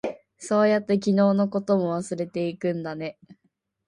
[0.39, 3.19] そうやって、昨日のことも忘れていくんだね。